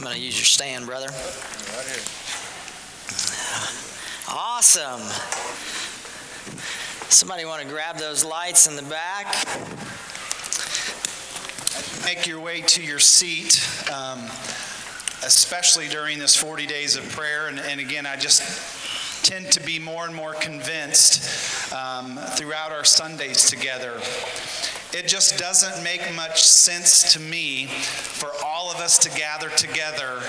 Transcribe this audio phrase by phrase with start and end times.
[0.00, 1.08] I'm going to use your stand, brother.
[4.30, 5.02] Awesome.
[7.10, 9.26] Somebody want to grab those lights in the back?
[12.06, 14.20] Make your way to your seat, um,
[15.22, 17.48] especially during this 40 days of prayer.
[17.48, 22.84] And, and again, I just tend to be more and more convinced um, throughout our
[22.84, 24.00] Sundays together.
[24.92, 30.20] It just doesn't make much sense to me for all of us to gather together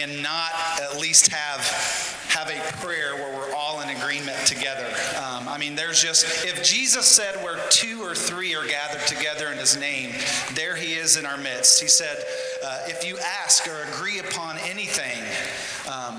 [0.00, 0.50] and not
[0.82, 4.86] at least have have a prayer where we're all in agreement together.
[5.16, 9.48] Um, I mean, there's just, if Jesus said where two or three are gathered together
[9.48, 10.14] in his name,
[10.54, 11.80] there he is in our midst.
[11.80, 12.22] He said,
[12.62, 15.18] uh, if you ask or agree upon anything,
[15.90, 16.18] um,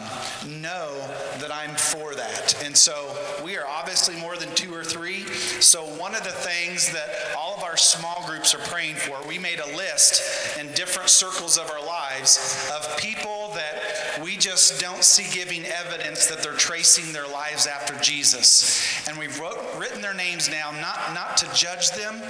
[0.59, 0.98] know
[1.38, 2.62] that I'm for that.
[2.66, 4.69] And so we are obviously more than two.
[5.62, 9.38] So one of the things that all of our small groups are praying for, we
[9.38, 15.04] made a list in different circles of our lives of people that we just don't
[15.04, 19.08] see giving evidence that they're tracing their lives after Jesus.
[19.08, 22.22] And we've wrote, written their names now, not, not to judge them,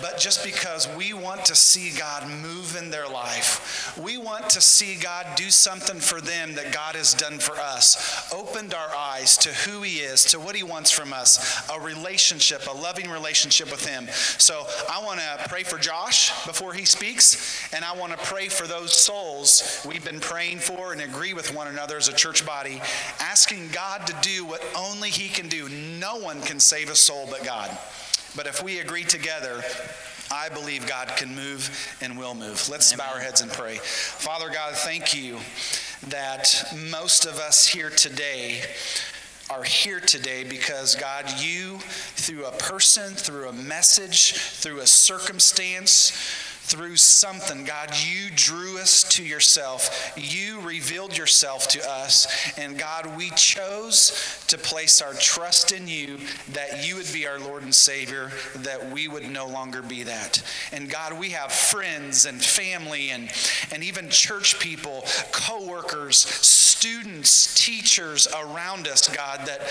[0.00, 3.96] but just because we want to see God move in their life.
[3.98, 8.32] We want to see God do something for them that God has done for us.
[8.32, 12.66] Opened our eyes to who He is, to what He wants from us, a relationship,
[12.66, 14.06] a loving relationship with Him.
[14.38, 18.48] So I want to pray for Josh before he speaks, and I want to pray
[18.48, 22.46] for those souls we've been praying for and agree with one another as a church
[22.46, 22.80] body,
[23.20, 25.68] asking God to do what only He can do.
[25.68, 27.70] No one can save a soul but God.
[28.34, 29.62] But if we agree together,
[30.32, 32.66] I believe God can move and will move.
[32.70, 33.06] Let's Amen.
[33.06, 33.76] bow our heads and pray.
[33.76, 35.38] Father God, thank you
[36.08, 38.62] that most of us here today
[39.50, 46.12] are here today because God, you, through a person, through a message, through a circumstance,
[46.68, 47.64] through something.
[47.64, 50.12] God, you drew us to yourself.
[50.16, 52.26] You revealed yourself to us.
[52.58, 56.18] And God, we chose to place our trust in you
[56.52, 60.42] that you would be our Lord and Savior, that we would no longer be that.
[60.70, 63.30] And God, we have friends and family and,
[63.72, 66.18] and even church people, co workers,
[66.78, 69.62] students, teachers around us, God, that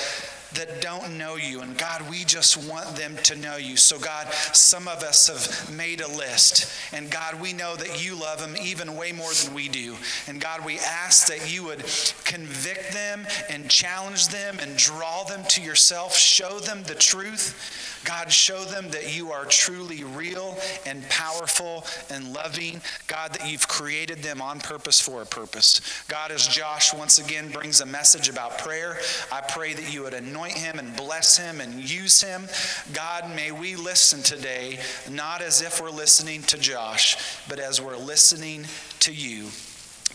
[0.54, 1.62] that don't know you.
[1.62, 3.78] And God, we just want them to know you.
[3.78, 6.72] So, God, some of us have made a list.
[6.94, 9.96] And God, we know that you love them even way more than we do.
[10.28, 11.84] And God, we ask that you would
[12.24, 18.04] convict them and challenge them and draw them to yourself, show them the truth.
[18.06, 22.80] God, show them that you are truly real and powerful and loving.
[23.08, 25.82] God, that you've created them on purpose for a purpose.
[26.08, 28.98] God, as Josh once again brings a message about prayer,
[29.32, 32.48] I pray that you would anoint him and bless him and use him.
[32.94, 37.98] God, may we listen today, not as if we're listening to Josh, but as we're
[37.98, 38.66] listening
[39.02, 39.50] to you.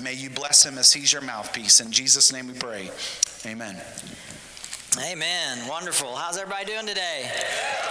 [0.03, 1.81] May you bless him as he's your mouthpiece.
[1.81, 2.91] In Jesus' name we pray.
[3.47, 3.77] Amen.
[5.01, 5.67] Amen.
[5.67, 6.17] Wonderful.
[6.17, 7.31] How's everybody doing today?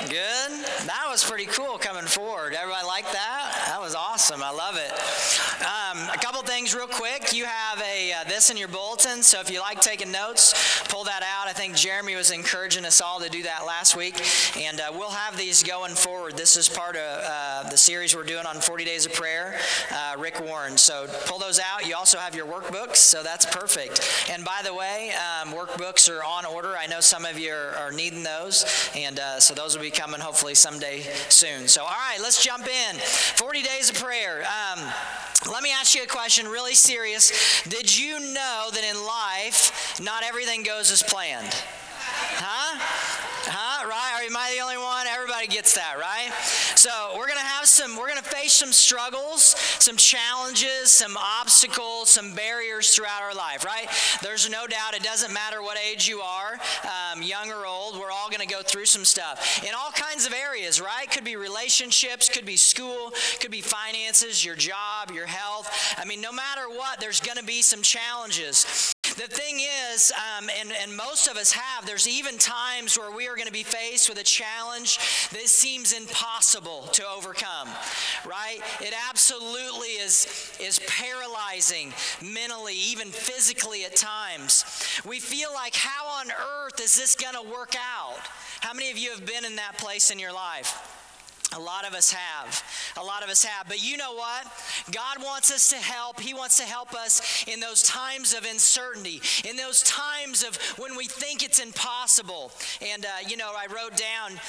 [0.01, 0.51] Good?
[0.85, 2.53] That was pretty cool coming forward.
[2.53, 3.63] Everybody like that?
[3.67, 4.44] That was awesome.
[4.44, 4.91] I love it.
[5.61, 7.34] Um, a couple things real quick.
[7.34, 11.03] You have a uh, this in your bulletin, so if you like taking notes, pull
[11.06, 11.47] that out.
[11.47, 14.22] I think Jeremy was encouraging us all to do that last week,
[14.56, 16.38] and uh, we'll have these going forward.
[16.38, 19.56] This is part of uh, the series we're doing on 40 Days of Prayer,
[19.91, 20.78] uh, Rick Warren.
[20.78, 21.88] So pull those out.
[21.88, 24.29] You also have your workbooks, so that's perfect.
[24.31, 25.11] And by the way,
[25.41, 26.75] um, workbooks are on order.
[26.78, 28.66] I know some of you are, are needing those,
[28.96, 31.68] and uh, so those will be coming hopefully someday soon.
[31.68, 32.96] So, all right, let's jump in.
[32.97, 34.44] 40 days of prayer.
[34.44, 34.79] Um,
[35.50, 37.63] let me ask you a question, really serious.
[37.63, 41.53] Did you know that in life, not everything goes as planned?
[42.35, 42.78] Huh?
[43.47, 43.88] Huh?
[43.88, 44.28] Right?
[44.28, 45.08] Am I the only one?
[45.08, 46.31] Everybody gets that, right?
[46.81, 52.33] So we're gonna have some, we're gonna face some struggles, some challenges, some obstacles, some
[52.33, 53.87] barriers throughout our life, right?
[54.23, 58.09] There's no doubt it doesn't matter what age you are, um, young or old, we're
[58.09, 61.07] all gonna go through some stuff in all kinds of areas, right?
[61.11, 65.69] Could be relationships, could be school, could be finances, your job, your health.
[65.99, 68.91] I mean, no matter what, there's gonna be some challenges.
[69.22, 69.59] The thing
[69.94, 73.46] is, um, and, and most of us have, there's even times where we are going
[73.46, 74.97] to be faced with a challenge
[75.29, 77.68] that seems impossible to overcome,
[78.28, 78.58] right?
[78.79, 84.66] It absolutely is, is paralyzing mentally, even physically at times.
[85.06, 88.22] We feel like, how on earth is this going to work out?
[88.62, 91.00] How many of you have been in that place in your life?
[91.53, 92.63] A lot of us have.
[92.97, 93.67] A lot of us have.
[93.67, 94.45] But you know what?
[94.91, 96.19] God wants us to help.
[96.19, 100.95] He wants to help us in those times of uncertainty, in those times of when
[100.95, 102.51] we think it's impossible.
[102.81, 104.39] And, uh, you know, I wrote down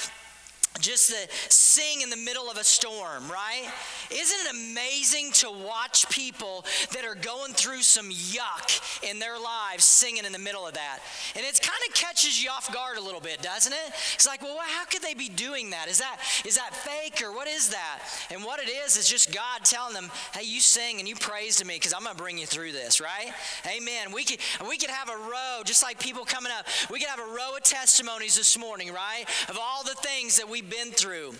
[0.79, 3.69] just to sing in the middle of a storm, right?
[4.09, 9.85] Isn't it amazing to watch people that are going through some yuck in their lives
[9.85, 10.99] singing in the middle of that?
[11.35, 13.93] And it kind of catches you off guard a little bit, doesn't it?
[14.15, 15.87] It's like, well, how could they be doing that?
[15.87, 17.99] Is that is that fake or what is that?
[18.31, 21.57] And what it is is just God telling them, "Hey, you sing and you praise
[21.57, 23.31] to me because I'm going to bring you through this, right?"
[23.67, 24.11] Amen.
[24.11, 26.67] We could we could have a row just like people coming up.
[26.89, 29.25] We could have a row of testimonies this morning, right?
[29.49, 31.33] Of all the things that we been through.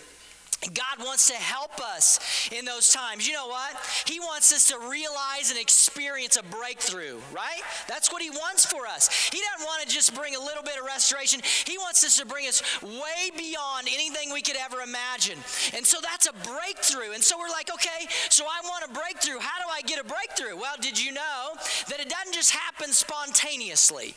[0.73, 3.27] God wants to help us in those times.
[3.27, 3.75] You know what?
[4.05, 7.61] He wants us to realize and experience a breakthrough, right?
[7.87, 9.09] That's what He wants for us.
[9.31, 12.25] He doesn't want to just bring a little bit of restoration, He wants us to
[12.25, 15.37] bring us way beyond anything we could ever imagine.
[15.75, 17.13] And so that's a breakthrough.
[17.13, 19.39] And so we're like, okay, so I want a breakthrough.
[19.39, 20.57] How do I get a breakthrough?
[20.57, 21.53] Well, did you know
[21.89, 24.15] that it doesn't just happen spontaneously?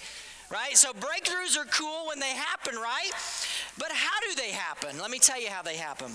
[0.50, 0.76] Right?
[0.76, 3.10] So breakthroughs are cool when they happen, right?
[3.78, 4.98] But how do they happen?
[5.00, 6.12] Let me tell you how they happen.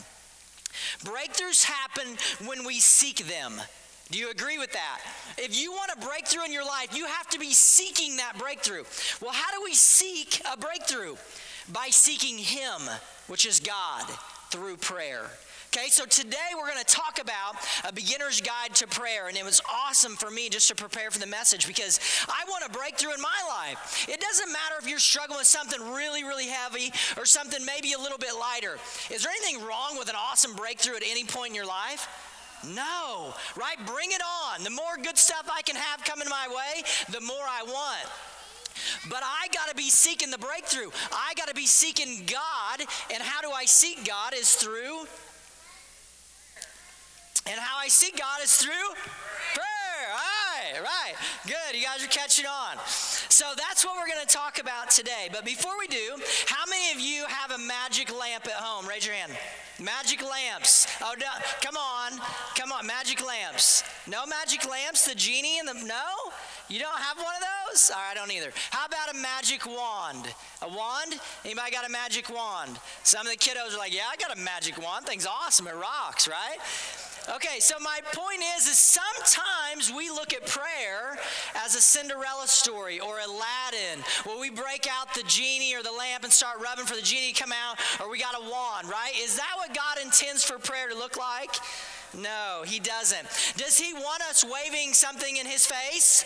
[1.04, 2.18] Breakthroughs happen
[2.48, 3.54] when we seek them.
[4.10, 5.00] Do you agree with that?
[5.38, 8.84] If you want a breakthrough in your life, you have to be seeking that breakthrough.
[9.22, 11.16] Well, how do we seek a breakthrough?
[11.72, 12.82] By seeking Him,
[13.28, 14.06] which is God,
[14.50, 15.28] through prayer.
[15.74, 17.56] Okay, so today we're going to talk about
[17.88, 21.20] a beginner's guide to prayer, and it was awesome for me just to prepare for
[21.20, 21.98] the message because
[22.28, 24.06] I want a breakthrough in my life.
[24.10, 27.98] It doesn't matter if you're struggling with something really, really heavy or something maybe a
[27.98, 28.80] little bit lighter.
[29.10, 32.06] Is there anything wrong with an awesome breakthrough at any point in your life?
[32.68, 33.78] No, right?
[33.86, 34.66] Bring it on.
[34.66, 36.84] The more good stuff I can have coming my way,
[37.14, 38.12] the more I want.
[39.10, 40.90] But I got to be seeking the breakthrough.
[41.14, 42.82] I got to be seeking God.
[43.14, 44.34] And how do I seek God?
[44.34, 45.06] Is through
[47.48, 48.72] and how I see God is through
[49.54, 50.08] prayer.
[50.14, 51.16] All right, right.
[51.46, 51.80] Good.
[51.80, 52.78] You guys are catching on.
[52.86, 55.30] So that's what we're going to talk about today.
[55.32, 56.16] But before we do,
[56.48, 58.88] how many of you have a magic lamp at home?
[58.88, 59.32] Raise your hand.
[59.80, 60.86] Magic lamps.
[61.02, 61.26] Oh, no,
[61.62, 62.12] come on.
[62.56, 62.86] Come on.
[62.86, 63.84] Magic lamps.
[64.08, 65.06] No magic lamps?
[65.06, 65.74] The genie and the.
[65.74, 66.06] No?
[66.70, 67.90] You don't have one of those?
[67.90, 68.52] All right, I don't either.
[68.70, 70.34] How about a magic wand?
[70.62, 71.20] A wand?
[71.44, 72.80] Anybody got a magic wand?
[73.04, 75.06] Some of the kiddos are like, yeah, I got a magic wand.
[75.06, 75.68] Thing's awesome.
[75.68, 76.58] It rocks, right?
[77.30, 81.20] Okay, so my point is, is sometimes we look at prayer
[81.64, 86.24] as a Cinderella story or Aladdin, where we break out the genie or the lamp
[86.24, 89.12] and start rubbing for the genie to come out, or we got a wand, right?
[89.22, 91.56] Is that what God intends for prayer to look like?
[92.18, 93.28] No, He doesn't.
[93.56, 96.26] Does He want us waving something in His face?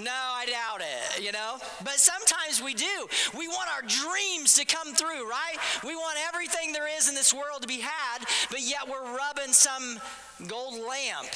[0.00, 1.56] No, I doubt it, you know?
[1.82, 3.08] But sometimes we do.
[3.36, 5.56] We want our dreams to come through, right?
[5.84, 9.52] We want everything there is in this world to be had, but yet we're rubbing
[9.52, 9.98] some
[10.46, 11.28] gold lamp.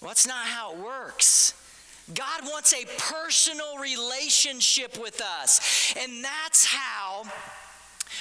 [0.00, 1.54] Well, that's not how it works.
[2.12, 7.22] God wants a personal relationship with us, and that's how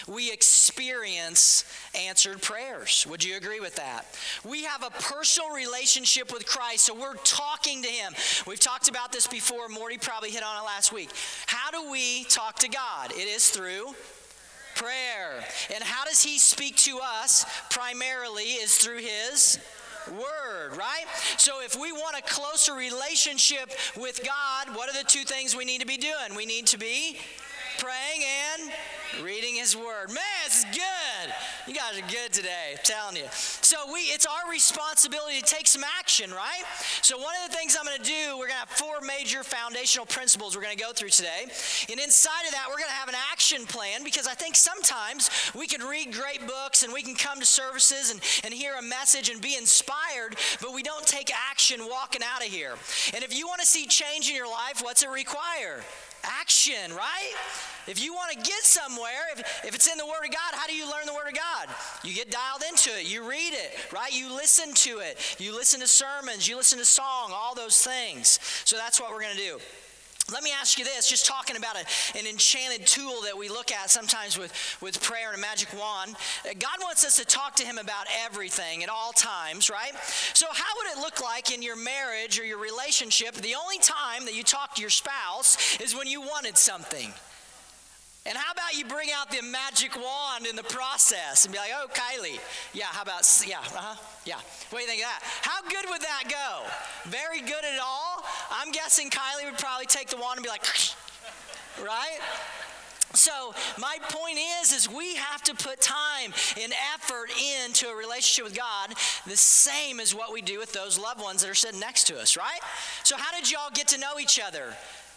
[0.08, 1.66] we experience
[1.96, 3.06] answered prayers.
[3.10, 4.06] Would you agree with that?
[4.48, 8.14] We have a personal relationship with Christ, so we're talking to Him.
[8.46, 9.68] We've talked about this before.
[9.70, 11.10] Morty probably hit on it last week.
[11.48, 13.12] How do we talk to God?
[13.12, 13.94] It is through
[14.76, 15.44] prayer.
[15.74, 17.46] And how does He speak to us?
[17.70, 19.60] Primarily is through His
[20.10, 21.06] word, right?
[21.38, 25.66] So if we want a closer relationship with God, what are the two things we
[25.66, 26.36] need to be doing?
[26.36, 27.18] We need to be
[27.82, 28.22] praying
[28.54, 30.10] and reading his word.
[30.10, 31.34] Man, it's good.
[31.66, 33.26] You guys are good today, I'm telling you.
[33.32, 36.64] So we it's our responsibility to take some action, right?
[37.02, 39.44] So one of the things I'm going to do, we're going to have four major
[39.44, 41.48] foundational principles we're going to go through today.
[41.90, 45.32] And inside of that, we're going to have an action plan because I think sometimes
[45.56, 48.84] we can read great books and we can come to services and, and hear a
[48.84, 52.76] message and be inspired, but we don't take action walking out of here.
[53.16, 55.82] And if you want to see change in your life, what's it require?
[56.24, 57.34] Action, right?
[57.88, 60.68] If you want to get somewhere, if, if it's in the Word of God, how
[60.68, 61.68] do you learn the Word of God?
[62.04, 64.14] You get dialed into it, you read it, right?
[64.14, 68.40] You listen to it, you listen to sermons, you listen to song, all those things.
[68.66, 69.58] So that's what we're going to do.
[70.30, 73.72] Let me ask you this, just talking about a, an enchanted tool that we look
[73.72, 76.16] at sometimes with, with prayer and a magic wand.
[76.46, 79.94] Uh, God wants us to talk to Him about everything at all times, right?
[80.34, 83.36] So, how would it look like in your marriage or your relationship?
[83.36, 87.14] The only time that you talk to your spouse is when you wanted something.
[88.26, 91.72] And how about you bring out the magic wand in the process and be like,
[91.76, 92.40] oh, Kylie,
[92.72, 94.36] yeah, how about, yeah, uh-huh, yeah.
[94.70, 95.22] What do you think of that?
[95.42, 97.10] How good would that go?
[97.10, 98.24] Very good at all?
[98.52, 100.64] I'm guessing Kylie would probably take the wand and be like,
[101.84, 102.20] right?
[103.14, 108.46] So my point is, is we have to put time and effort into a relationship
[108.46, 108.94] with God,
[109.26, 112.20] the same as what we do with those loved ones that are sitting next to
[112.20, 112.60] us, right?
[113.04, 114.76] So how did y'all get to know each other?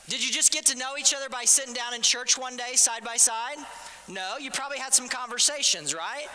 [0.09, 2.75] Did you just get to know each other by sitting down in church one day
[2.75, 3.57] side by side?
[4.07, 6.27] No, you probably had some conversations, right?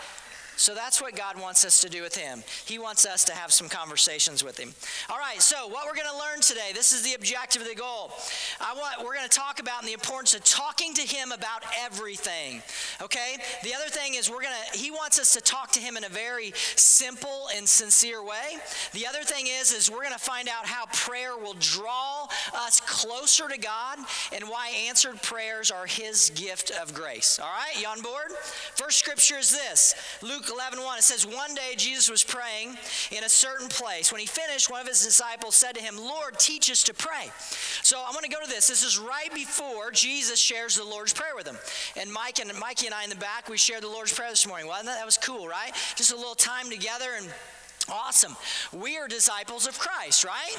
[0.59, 2.43] So that's what God wants us to do with Him.
[2.65, 4.73] He wants us to have some conversations with Him.
[5.09, 7.75] All right, so what we're going to learn today, this is the objective of the
[7.75, 8.11] goal.
[8.59, 12.61] I want, we're going to talk about the importance of talking to Him about everything.
[13.01, 13.37] Okay?
[13.63, 16.03] The other thing is we're going to, He wants us to talk to Him in
[16.03, 18.57] a very simple and sincere way.
[18.91, 22.81] The other thing is, is we're going to find out how prayer will draw us
[22.81, 23.99] closer to God
[24.33, 27.39] and why answered prayers are His gift of grace.
[27.39, 28.31] All right, you on board?
[28.75, 30.97] First scripture is this Luke 11 1.
[30.97, 32.77] It says, One day Jesus was praying
[33.11, 34.11] in a certain place.
[34.11, 37.29] When he finished, one of his disciples said to him, Lord, teach us to pray.
[37.83, 38.67] So I'm going to go to this.
[38.67, 41.57] This is right before Jesus shares the Lord's Prayer with him.
[41.97, 44.47] And Mike and Mikey and I in the back, we shared the Lord's Prayer this
[44.47, 44.67] morning.
[44.67, 45.71] Well, that was cool, right?
[45.95, 47.27] Just a little time together and
[47.91, 48.35] awesome.
[48.73, 50.55] We are disciples of Christ, right?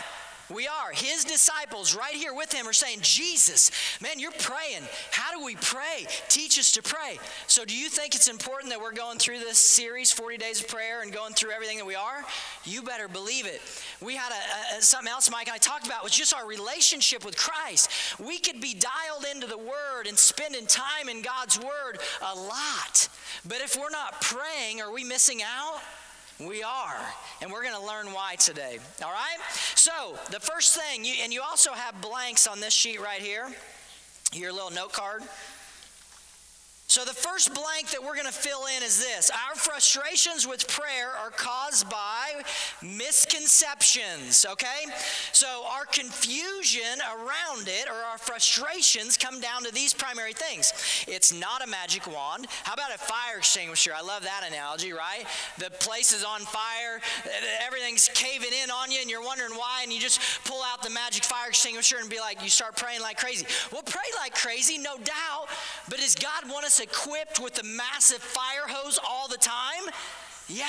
[0.53, 0.91] We are.
[0.93, 4.83] His disciples right here with him are saying, Jesus, man, you're praying.
[5.13, 6.07] How do we pray?
[6.29, 7.19] Teach us to pray.
[7.47, 10.69] So, do you think it's important that we're going through this series, 40 Days of
[10.69, 12.25] Prayer, and going through everything that we are?
[12.65, 13.61] You better believe it.
[14.01, 17.25] We had a, a, something else Mike and I talked about was just our relationship
[17.25, 18.19] with Christ.
[18.19, 23.09] We could be dialed into the Word and spending time in God's Word a lot.
[23.49, 25.81] But if we're not praying, are we missing out?
[26.47, 26.97] We are.
[27.43, 28.79] And we're going to learn why today.
[29.05, 29.39] All right?
[29.75, 33.47] So, the first thing, you, and you also have blanks on this sheet right here,
[34.33, 35.23] your little note card.
[36.91, 40.67] So, the first blank that we're going to fill in is this Our frustrations with
[40.67, 42.43] prayer are caused by
[42.83, 44.91] misconceptions, okay?
[45.31, 50.73] So, our confusion around it or our frustrations come down to these primary things
[51.07, 52.49] it's not a magic wand.
[52.65, 53.93] How about a fire extinguisher?
[53.97, 55.27] I love that analogy, right?
[55.59, 57.01] The place is on fire,
[57.65, 60.91] everything's caving in on you, and you're wondering why, and you just pull out the
[60.91, 63.47] magic fire extinguisher and be like, you start praying like crazy.
[63.71, 65.47] Well, pray like crazy, no doubt,
[65.89, 69.93] but does God want us equipped with the massive fire hose all the time?
[70.53, 70.67] Yeah.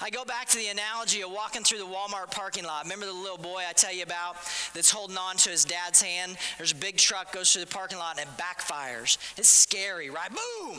[0.00, 2.84] I go back to the analogy of walking through the Walmart parking lot.
[2.84, 4.36] Remember the little boy I tell you about
[4.74, 6.36] that's holding on to his dad's hand?
[6.58, 9.18] There's a big truck goes through the parking lot and it backfires.
[9.36, 10.30] It's scary, right?
[10.30, 10.78] Boom!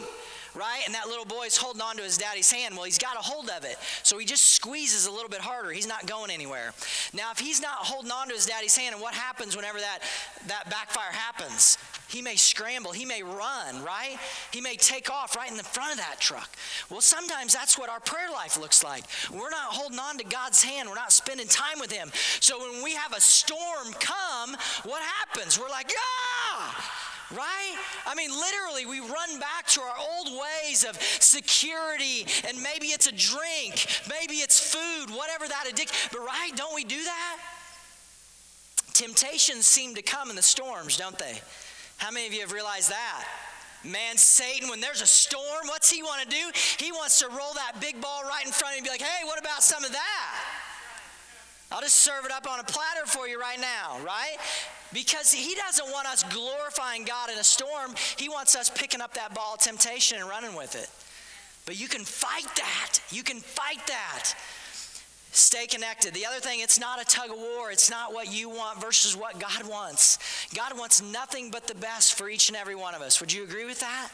[0.56, 0.82] Right?
[0.86, 2.76] And that little boy's holding on to his daddy's hand.
[2.76, 3.78] Well, he's got a hold of it.
[4.04, 5.72] So he just squeezes a little bit harder.
[5.72, 6.74] He's not going anywhere.
[7.14, 10.00] Now, if he's not holding on to his daddy's hand, and what happens whenever that,
[10.48, 11.78] that backfire happens?
[12.08, 14.18] He may scramble, he may run, right?
[14.52, 16.50] He may take off right in the front of that truck.
[16.90, 19.04] Well, sometimes that's what our prayer life looks like.
[19.32, 22.12] We're not holding on to God's hand, we're not spending time with Him.
[22.40, 25.60] So when we have a storm come, what happens?
[25.60, 26.84] We're like, yeah!
[27.32, 27.76] right?
[28.06, 33.08] I mean, literally, we run back to our old ways of security, and maybe it's
[33.08, 36.10] a drink, maybe it's food, whatever that addiction.
[36.12, 37.38] But right, don't we do that?
[38.94, 41.42] Temptations seem to come in the storms, don't they?
[42.04, 43.24] How many of you have realized that?
[43.86, 46.52] Man, Satan, when there's a storm, what's he want to do?
[46.78, 49.02] He wants to roll that big ball right in front of you and be like,
[49.02, 50.36] hey, what about some of that?
[51.72, 54.36] I'll just serve it up on a platter for you right now, right?
[54.92, 57.96] Because he doesn't want us glorifying God in a storm.
[58.18, 60.90] He wants us picking up that ball of temptation and running with it.
[61.66, 63.00] But you can fight that.
[63.12, 64.36] You can fight that.
[65.36, 66.14] Stay connected.
[66.14, 67.72] The other thing, it's not a tug of war.
[67.72, 70.20] It's not what you want versus what God wants.
[70.54, 73.20] God wants nothing but the best for each and every one of us.
[73.20, 74.12] Would you agree with that?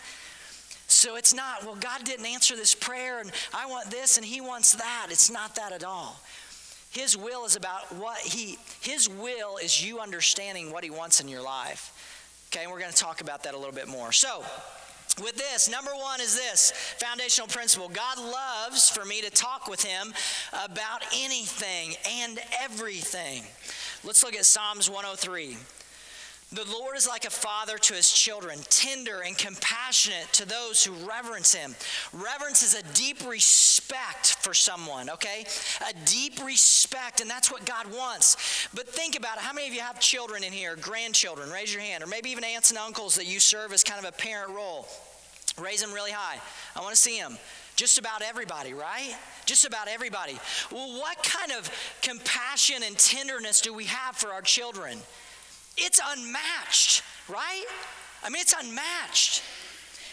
[0.88, 4.40] So it's not, well, God didn't answer this prayer and I want this and He
[4.40, 5.08] wants that.
[5.10, 6.22] It's not that at all.
[6.92, 11.28] His will is about what He, His will is you understanding what He wants in
[11.28, 12.48] your life.
[12.50, 14.14] Okay, and we're going to talk about that a little bit more.
[14.14, 14.42] So,
[15.22, 15.70] with this.
[15.70, 20.14] Number one is this foundational principle God loves for me to talk with Him
[20.64, 23.44] about anything and everything.
[24.04, 25.58] Let's look at Psalms 103.
[26.52, 30.94] The Lord is like a father to his children, tender and compassionate to those who
[31.08, 31.76] reverence him.
[32.12, 35.46] Reverence is a deep respect for someone, okay?
[35.88, 38.68] A deep respect, and that's what God wants.
[38.74, 39.44] But think about it.
[39.44, 41.52] How many of you have children in here, grandchildren?
[41.52, 42.04] Raise your hand.
[42.04, 44.88] Or maybe even aunts and uncles that you serve as kind of a parent role.
[45.62, 46.40] Raise them really high.
[46.76, 47.38] I want to see them.
[47.76, 49.16] Just about everybody, right?
[49.46, 50.38] Just about everybody.
[50.72, 54.98] Well, what kind of compassion and tenderness do we have for our children?
[55.78, 57.64] It's unmatched, right?
[58.24, 59.44] I mean, it's unmatched.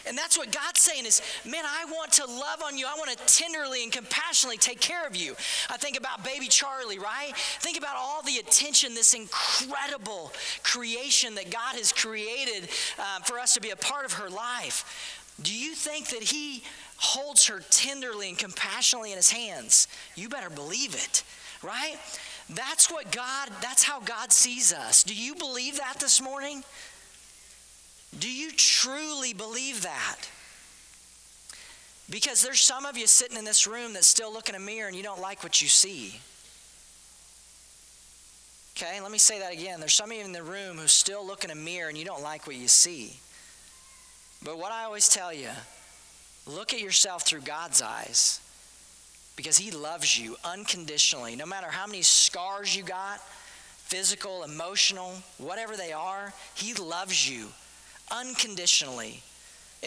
[0.07, 2.85] And that's what God's saying is, man, I want to love on you.
[2.87, 5.33] I want to tenderly and compassionately take care of you.
[5.69, 7.33] I think about baby Charlie, right?
[7.35, 10.31] Think about all the attention, this incredible
[10.63, 15.16] creation that God has created uh, for us to be a part of her life.
[15.41, 16.63] Do you think that He
[16.97, 19.87] holds her tenderly and compassionately in His hands?
[20.15, 21.23] You better believe it,
[21.63, 21.97] right?
[22.49, 25.03] That's what God, that's how God sees us.
[25.03, 26.63] Do you believe that this morning?
[28.17, 30.17] Do you truly believe that?
[32.09, 34.87] Because there's some of you sitting in this room that still look in a mirror
[34.87, 36.19] and you don't like what you see.
[38.77, 39.79] Okay, let me say that again.
[39.79, 42.05] There's some of you in the room who still look in a mirror and you
[42.05, 43.19] don't like what you see.
[44.43, 45.49] But what I always tell you,
[46.45, 48.39] look at yourself through God's eyes
[49.35, 51.35] because He loves you unconditionally.
[51.35, 57.47] No matter how many scars you got, physical, emotional, whatever they are, He loves you
[58.11, 59.21] unconditionally.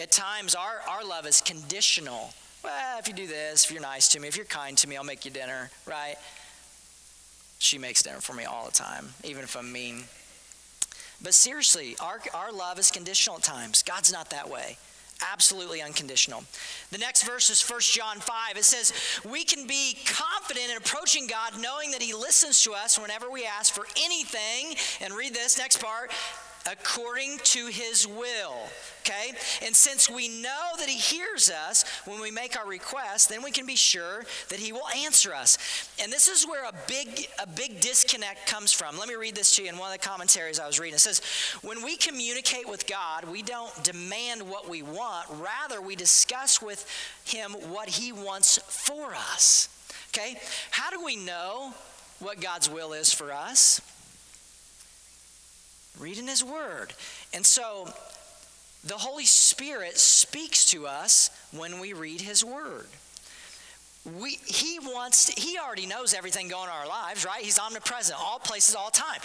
[0.01, 2.33] At times, our, our love is conditional.
[2.63, 4.95] Well, if you do this, if you're nice to me, if you're kind to me,
[4.95, 6.15] I'll make you dinner, right?
[7.59, 10.03] She makes dinner for me all the time, even if I'm mean.
[11.23, 13.83] But seriously, our, our love is conditional at times.
[13.83, 14.77] God's not that way.
[15.31, 16.43] Absolutely unconditional.
[16.89, 18.57] The next verse is 1 John 5.
[18.57, 18.91] It says,
[19.23, 23.45] We can be confident in approaching God knowing that He listens to us whenever we
[23.45, 24.75] ask for anything.
[24.99, 26.11] And read this next part
[26.69, 28.55] according to his will.
[29.01, 29.33] Okay?
[29.65, 33.51] And since we know that he hears us when we make our request, then we
[33.51, 35.57] can be sure that he will answer us.
[36.01, 38.97] And this is where a big a big disconnect comes from.
[38.97, 40.95] Let me read this to you in one of the commentaries I was reading.
[40.95, 41.21] It says,
[41.61, 46.85] "When we communicate with God, we don't demand what we want, rather we discuss with
[47.25, 49.67] him what he wants for us."
[50.09, 50.39] Okay?
[50.71, 51.73] How do we know
[52.19, 53.81] what God's will is for us?
[55.99, 56.93] Reading His Word.
[57.33, 57.89] And so
[58.83, 62.87] the Holy Spirit speaks to us when we read His Word.
[64.19, 67.43] We, he wants to, he already knows everything going on in our lives right?
[67.43, 69.19] He's omnipresent all places all time.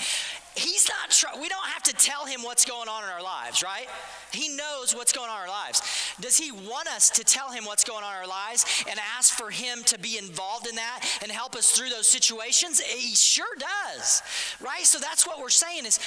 [0.55, 3.63] He's not try, we don't have to tell him what's going on in our lives
[3.63, 3.87] right?
[4.33, 5.81] He knows what's going on in our lives.
[6.21, 9.33] Does he want us to tell him what's going on in our lives and ask
[9.33, 12.79] for him to be involved in that and help us through those situations?
[12.81, 14.21] He sure does
[14.61, 14.85] right?
[14.85, 15.99] So that's what we're saying is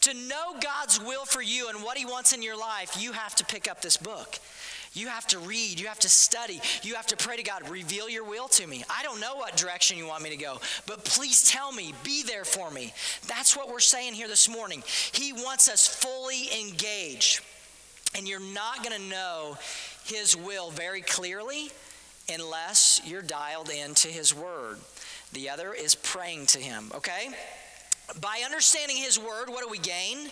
[0.00, 3.34] to know God's will for you and what He wants in your life, you have
[3.36, 4.38] to pick up this book.
[4.94, 8.08] You have to read, you have to study, you have to pray to God, reveal
[8.08, 8.84] your will to me.
[8.88, 12.22] I don't know what direction you want me to go, but please tell me, be
[12.22, 12.92] there for me.
[13.26, 14.82] That's what we're saying here this morning.
[15.12, 17.42] He wants us fully engaged.
[18.16, 19.58] And you're not going to know
[20.06, 21.70] His will very clearly
[22.32, 24.78] unless you're dialed into His Word.
[25.32, 27.28] The other is praying to Him, okay?
[28.20, 30.30] By understanding His Word, what do we gain?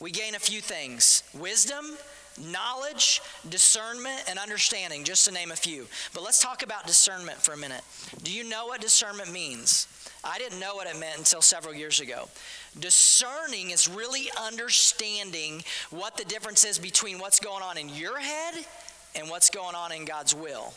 [0.00, 1.96] We gain a few things wisdom,
[2.40, 5.86] knowledge, discernment, and understanding, just to name a few.
[6.14, 7.82] But let's talk about discernment for a minute.
[8.22, 9.86] Do you know what discernment means?
[10.24, 12.28] I didn't know what it meant until several years ago.
[12.78, 18.54] Discerning is really understanding what the difference is between what's going on in your head
[19.14, 20.72] and what's going on in God's will.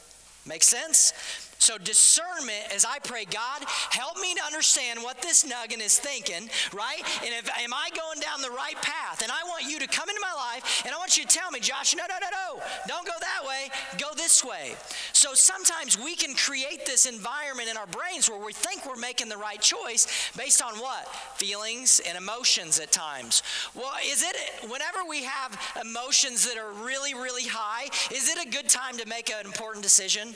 [0.47, 1.13] Make sense?
[1.57, 6.49] So, discernment, as I pray, God, help me to understand what this nugget is thinking,
[6.73, 7.01] right?
[7.23, 9.23] And if am I going down the right path?
[9.23, 11.49] And I want you to come into my life and I want you to tell
[11.51, 14.75] me, Josh, no, no, no, no, don't go that way, go this way.
[15.13, 19.29] So sometimes we can create this environment in our brains where we think we're making
[19.29, 21.07] the right choice based on what?
[21.35, 23.43] Feelings and emotions at times.
[23.73, 24.35] Well, is it
[24.69, 29.07] whenever we have emotions that are really, really high, is it a good time to
[29.07, 30.35] make an important decision?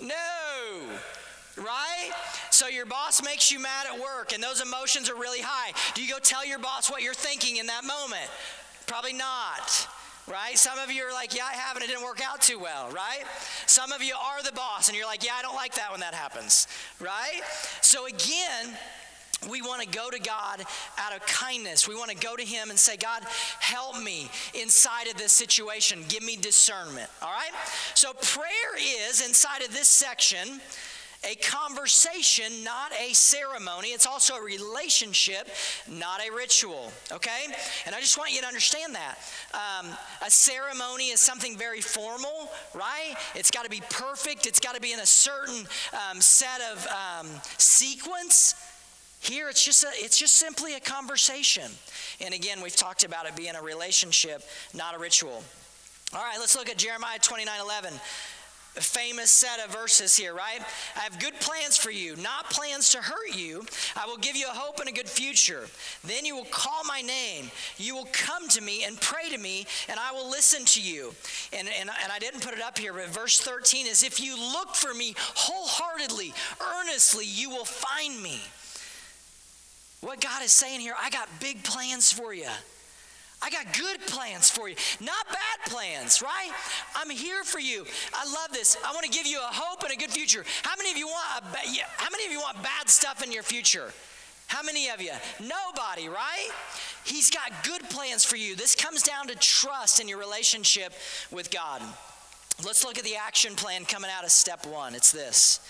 [0.00, 0.14] No.
[1.56, 2.10] Right?
[2.50, 5.72] So your boss makes you mad at work and those emotions are really high.
[5.94, 8.30] Do you go tell your boss what you're thinking in that moment?
[8.86, 9.88] Probably not.
[10.28, 10.56] Right?
[10.56, 12.88] Some of you are like, yeah, I have, and it didn't work out too well,
[12.90, 13.24] right?
[13.66, 15.98] Some of you are the boss, and you're like, yeah, I don't like that when
[16.00, 16.68] that happens,
[17.00, 17.40] right?
[17.80, 18.76] So again,
[19.48, 20.64] we want to go to God
[20.98, 21.88] out of kindness.
[21.88, 23.22] We want to go to Him and say, God,
[23.58, 26.04] help me inside of this situation.
[26.08, 27.08] Give me discernment.
[27.22, 27.52] All right?
[27.94, 30.60] So, prayer is inside of this section
[31.28, 33.88] a conversation, not a ceremony.
[33.88, 35.48] It's also a relationship,
[35.86, 36.92] not a ritual.
[37.12, 37.44] Okay?
[37.84, 39.18] And I just want you to understand that.
[39.52, 39.88] Um,
[40.24, 43.14] a ceremony is something very formal, right?
[43.34, 45.66] It's got to be perfect, it's got to be in a certain
[46.10, 48.54] um, set of um, sequence.
[49.20, 51.70] Here it's just a, it's just simply a conversation.
[52.20, 54.42] And again, we've talked about it being a relationship,
[54.74, 55.42] not a ritual.
[56.12, 57.92] All right, let's look at Jeremiah 29 11
[58.76, 60.60] a famous set of verses here, right?
[60.96, 63.64] I have good plans for you, not plans to hurt you.
[63.96, 65.66] I will give you a hope and a good future.
[66.04, 67.50] Then you will call my name.
[67.78, 71.12] You will come to me and pray to me, and I will listen to you.
[71.52, 74.36] And, and, and I didn't put it up here, but verse 13 is if you
[74.36, 76.32] look for me wholeheartedly,
[76.78, 78.40] earnestly, you will find me.
[80.00, 82.48] What God is saying here, I got big plans for you.
[83.42, 86.50] I got good plans for you, not bad plans, right?
[86.94, 87.86] I'm here for you.
[88.12, 88.76] I love this.
[88.86, 90.44] I want to give you a hope and a good future.
[90.62, 91.58] How many of you want ba-
[91.96, 93.92] how many of you want bad stuff in your future?
[94.46, 95.12] How many of you?
[95.38, 96.50] Nobody, right?
[97.04, 98.56] He's got good plans for you.
[98.56, 100.92] This comes down to trust in your relationship
[101.30, 101.80] with God.
[102.64, 104.94] let's look at the action plan coming out of step one.
[104.94, 105.60] It's this.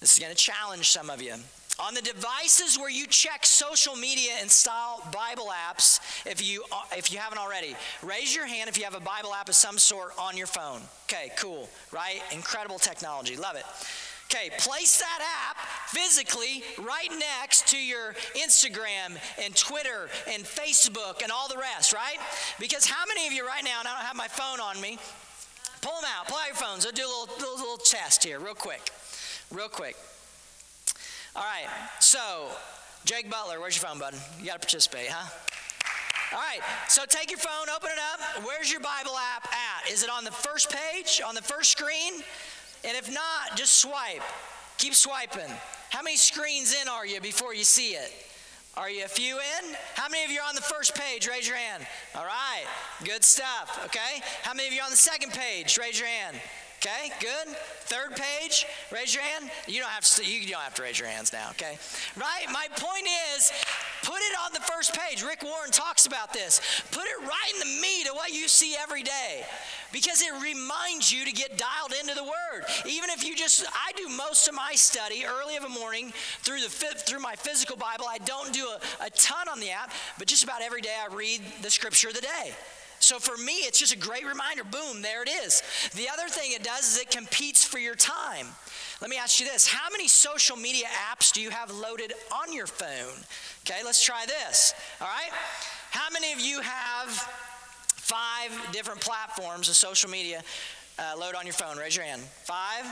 [0.00, 1.34] This is going to challenge some of you.
[1.78, 6.82] On the devices where you check social media and style Bible apps, if you uh,
[6.92, 9.76] if you haven't already, raise your hand if you have a Bible app of some
[9.76, 10.80] sort on your phone.
[11.04, 12.22] Okay, cool, right?
[12.32, 13.64] Incredible technology, love it.
[14.24, 15.58] Okay, place that app
[15.88, 22.16] physically right next to your Instagram and Twitter and Facebook and all the rest, right?
[22.58, 24.98] Because how many of you right now, and I don't have my phone on me,
[25.80, 26.84] pull them out, pull out your phones.
[26.86, 28.90] I'll do a little, little, little test here, real quick.
[29.52, 29.94] Real quick.
[31.36, 31.68] All right,
[32.00, 32.48] so
[33.04, 34.14] Jake Butler, where's your phone, bud?
[34.40, 35.28] You got to participate, huh?
[36.32, 38.42] All right, so take your phone, open it up.
[38.42, 39.90] Where's your Bible app at?
[39.92, 42.14] Is it on the first page, on the first screen?
[42.84, 44.22] And if not, just swipe.
[44.78, 45.52] Keep swiping.
[45.90, 48.12] How many screens in are you before you see it?
[48.74, 49.76] Are you a few in?
[49.94, 51.28] How many of you are on the first page?
[51.28, 51.86] Raise your hand.
[52.14, 52.64] All right,
[53.04, 53.80] good stuff.
[53.84, 54.22] Okay.
[54.42, 55.76] How many of you are on the second page?
[55.76, 56.40] Raise your hand.
[56.86, 57.56] Okay, good.
[57.86, 59.50] Third page, raise your hand.
[59.66, 60.24] You don't have to.
[60.24, 61.48] You don't have to raise your hands now.
[61.50, 61.78] Okay,
[62.16, 62.46] right?
[62.52, 63.50] My point is,
[64.04, 65.24] put it on the first page.
[65.24, 66.60] Rick Warren talks about this.
[66.92, 69.44] Put it right in the meat of what you see every day,
[69.92, 72.64] because it reminds you to get dialed into the Word.
[72.86, 76.60] Even if you just, I do most of my study early of a morning through
[76.60, 78.04] the through my physical Bible.
[78.08, 81.12] I don't do a, a ton on the app, but just about every day I
[81.12, 82.54] read the Scripture of the day.
[83.00, 84.64] So for me, it's just a great reminder.
[84.64, 85.62] Boom, there it is.
[85.94, 88.46] The other thing it does is it competes for your time.
[89.00, 92.52] Let me ask you this How many social media apps do you have loaded on
[92.52, 93.22] your phone?
[93.68, 94.74] Okay, let's try this.
[95.00, 95.30] All right?
[95.90, 100.42] How many of you have five different platforms of social media
[100.98, 101.78] uh, load on your phone?
[101.78, 102.22] Raise your hand.
[102.44, 102.84] Five?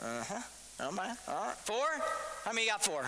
[0.00, 0.42] Uh huh.
[0.80, 1.08] Oh my.
[1.26, 1.56] All right.
[1.56, 1.86] Four?
[2.44, 3.04] How many got four?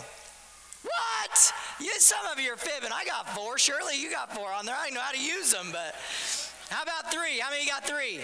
[0.82, 1.52] What?
[1.78, 2.90] You, some of you are fibbing.
[2.92, 3.58] I got four.
[3.58, 4.76] Surely you got four on there.
[4.78, 5.94] I know how to use them, but
[6.70, 7.38] how about three?
[7.38, 8.20] How many got three?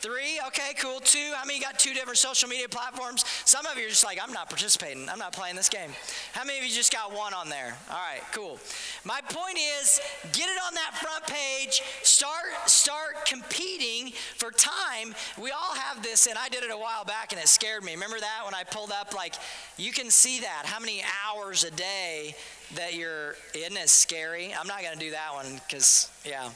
[0.00, 0.40] Three?
[0.48, 1.00] Okay, cool.
[1.00, 1.32] Two?
[1.34, 3.24] How many got two different social media platforms?
[3.44, 5.08] Some of you are just like, I'm not participating.
[5.08, 5.90] I'm not playing this game.
[6.32, 7.76] How many of you just got one on there?
[7.90, 8.58] All right, cool.
[9.04, 10.00] My point is,
[10.32, 11.82] get it on that front page.
[12.02, 15.14] Start start competing for time.
[15.40, 17.92] We all have this, and I did it a while back, and it scared me.
[17.92, 19.14] Remember that when I pulled up?
[19.14, 19.34] Like,
[19.76, 22.34] you can see that how many hours a day
[22.74, 23.34] that you're.
[23.54, 24.54] In it scary?
[24.54, 26.50] I'm not to do that one because, yeah.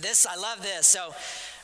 [0.00, 0.86] This I love this.
[0.86, 1.14] So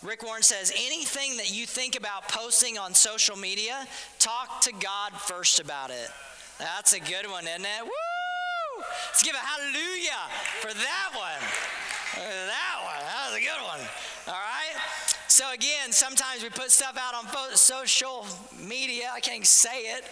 [0.02, 3.86] Rick Warren says, anything that you think about posting on social media,
[4.18, 6.10] talk to God first about it.
[6.58, 7.82] That's a good one, isn't it?
[7.82, 8.82] Woo!
[9.08, 10.28] Let's give a hallelujah
[10.60, 11.42] for that one.
[12.14, 13.00] That one.
[13.00, 13.80] That was a good one.
[14.28, 14.80] All right?
[15.28, 18.26] So, again, sometimes we put stuff out on social
[18.58, 19.10] media.
[19.12, 20.04] I can't say it.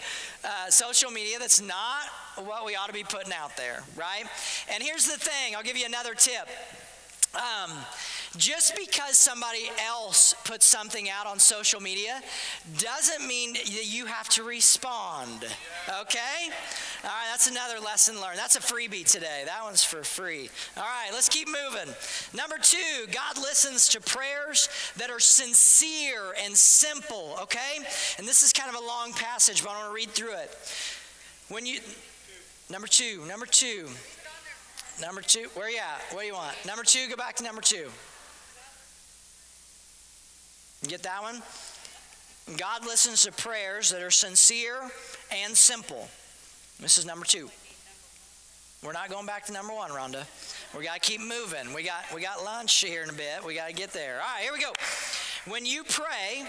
[0.44, 2.02] Uh, social media that's not
[2.36, 4.24] what we ought to be putting out there, right?
[4.72, 6.48] And here's the thing I'll give you another tip.
[7.36, 7.72] Um,
[8.36, 12.20] just because somebody else puts something out on social media
[12.78, 15.44] doesn't mean that you have to respond.
[16.00, 16.50] Okay?
[17.04, 18.38] All right, that's another lesson learned.
[18.38, 19.42] That's a freebie today.
[19.46, 20.50] That one's for free.
[20.76, 21.94] All right, let's keep moving.
[22.34, 27.36] Number two, God listens to prayers that are sincere and simple.
[27.42, 27.78] Okay?
[28.18, 30.50] And this is kind of a long passage, but I want to read through it.
[31.48, 31.80] When you,
[32.68, 33.88] number two, number two.
[35.00, 36.00] Number two, where you at?
[36.14, 36.54] What do you want?
[36.66, 37.88] Number two, go back to number two.
[40.86, 41.42] Get that one?
[42.56, 44.76] God listens to prayers that are sincere
[45.32, 46.08] and simple.
[46.78, 47.48] This is number two.
[48.84, 50.26] We're not going back to number one, Rhonda.
[50.76, 51.72] We got to keep moving.
[51.74, 53.42] We got we got lunch here in a bit.
[53.44, 54.16] We got to get there.
[54.16, 54.72] All right, here we go.
[55.50, 56.44] When you pray,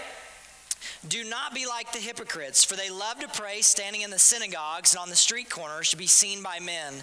[1.08, 4.92] do not be like the hypocrites, for they love to pray standing in the synagogues
[4.92, 6.94] and on the street corners to be seen by men.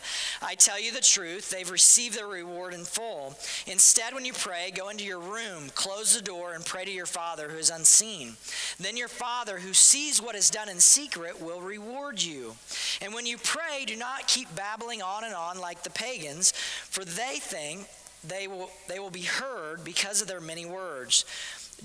[0.41, 3.35] I tell you the truth, they've received their reward in full.
[3.67, 7.05] Instead, when you pray, go into your room, close the door, and pray to your
[7.05, 8.33] Father who is unseen.
[8.79, 12.55] Then your Father who sees what is done in secret will reward you.
[13.01, 17.05] And when you pray, do not keep babbling on and on like the pagans, for
[17.05, 17.87] they think
[18.25, 21.25] they will, they will be heard because of their many words.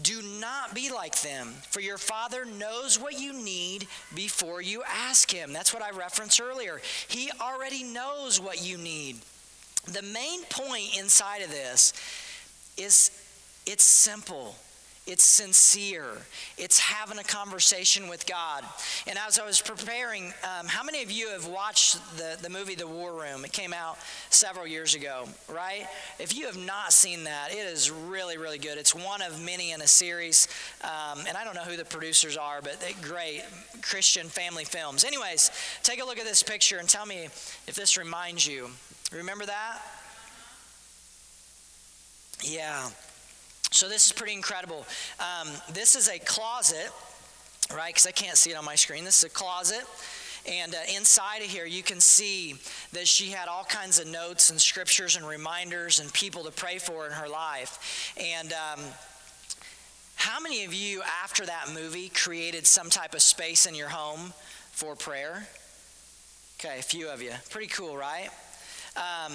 [0.02, 5.30] Do not be like them, for your Father knows what you need before you ask
[5.30, 5.52] Him.
[5.52, 6.80] That's what I referenced earlier.
[7.08, 9.16] He already knows what you need.
[9.86, 11.92] The main point inside of this
[12.76, 13.10] is
[13.66, 14.54] it's simple.
[15.08, 16.04] It's sincere.
[16.58, 18.62] It's having a conversation with God.
[19.06, 22.74] And as I was preparing, um, how many of you have watched the, the movie
[22.74, 23.42] The War Room?
[23.46, 23.96] It came out
[24.28, 25.86] several years ago, right?
[26.18, 28.76] If you have not seen that, it is really, really good.
[28.76, 30.46] It's one of many in a series.
[30.84, 33.44] Um, and I don't know who the producers are, but great
[33.80, 35.04] Christian family films.
[35.04, 35.50] Anyways,
[35.82, 37.24] take a look at this picture and tell me
[37.66, 38.68] if this reminds you.
[39.10, 39.80] Remember that?
[42.42, 42.90] Yeah.
[43.70, 44.86] So this is pretty incredible.
[45.20, 46.90] Um, this is a closet,
[47.74, 47.88] right?
[47.88, 49.04] Because I can't see it on my screen.
[49.04, 49.84] This is a closet.
[50.48, 52.54] And uh, inside of here, you can see
[52.92, 56.78] that she had all kinds of notes and scriptures and reminders and people to pray
[56.78, 58.14] for in her life.
[58.16, 58.80] And um,
[60.16, 64.32] how many of you, after that movie, created some type of space in your home
[64.72, 65.46] for prayer?
[66.58, 67.32] Okay, a few of you.
[67.50, 68.30] Pretty cool, right?
[68.96, 69.32] Um,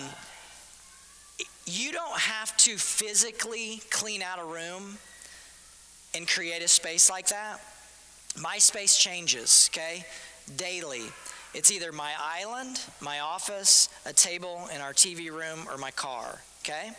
[1.65, 4.98] you don't have to physically clean out a room
[6.15, 7.60] and create a space like that.
[8.39, 10.06] My space changes, okay,
[10.58, 11.04] daily.
[11.54, 16.41] It's either my island, my office, a table in our TV room, or my car,
[16.63, 16.91] okay?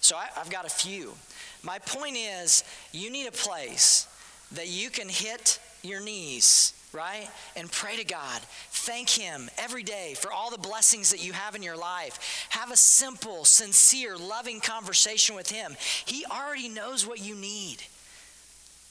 [0.00, 1.14] So I, have got a few.
[1.62, 4.06] My point is, you need a place
[4.52, 7.28] that you can hit your knees right?
[7.56, 8.40] And pray to God.
[8.70, 12.46] Thank Him every day for all the blessings that you have in your life.
[12.50, 15.76] Have a simple, sincere, loving conversation with Him.
[16.06, 17.78] He already knows what you need.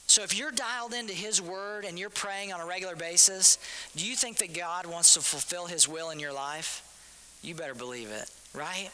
[0.07, 3.57] So if you're dialed into His Word and you're praying on a regular basis,
[3.95, 6.83] do you think that God wants to fulfill His will in your life?
[7.41, 8.89] You better believe it, right?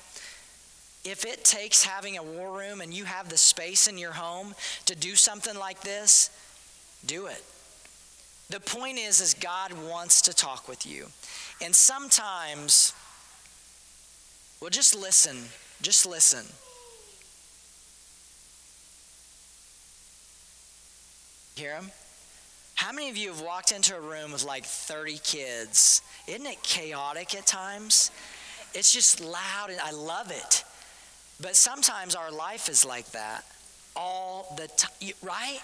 [1.06, 4.54] If it takes having a war room and you have the space in your home
[4.86, 6.30] to do something like this,
[7.06, 7.44] do it.
[8.50, 11.08] The point is is God wants to talk with you.
[11.62, 12.94] And sometimes
[14.60, 15.38] well just listen.
[15.82, 16.46] Just listen.
[21.56, 21.92] Hear him?
[22.76, 26.02] How many of you have walked into a room with like 30 kids?
[26.28, 28.12] Isn't it chaotic at times?
[28.74, 30.64] It's just loud and I love it.
[31.42, 33.44] But sometimes our life is like that
[33.96, 35.60] all the time, right?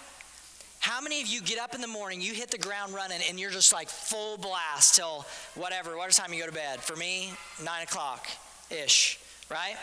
[0.85, 3.39] How many of you get up in the morning, you hit the ground running, and
[3.39, 6.79] you're just like full blast till whatever, what time you go to bed?
[6.79, 8.27] For me, nine o'clock
[8.69, 9.19] ish,
[9.49, 9.77] right?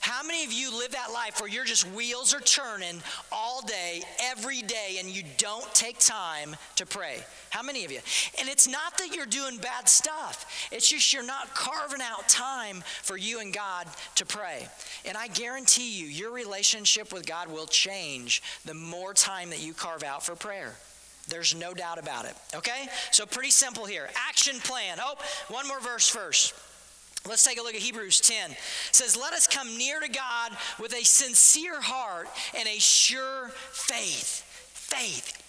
[0.00, 4.02] How many of you live that life where you're just wheels are turning all day,
[4.30, 7.18] every day, and you don't take time to pray?
[7.50, 7.98] How many of you?
[8.38, 12.82] And it's not that you're doing bad stuff, it's just you're not carving out time
[13.02, 14.68] for you and God to pray.
[15.04, 19.74] And I guarantee you, your relationship with God will change the more time that you
[19.74, 20.74] carve out for prayer.
[21.28, 22.34] There's no doubt about it.
[22.54, 22.88] Okay?
[23.10, 24.08] So, pretty simple here.
[24.28, 24.98] Action plan.
[25.00, 25.16] Oh,
[25.48, 26.54] one more verse first.
[27.28, 28.52] Let's take a look at Hebrews 10.
[28.52, 28.56] It
[28.92, 34.42] says, Let us come near to God with a sincere heart and a sure faith.
[34.72, 35.42] Faith.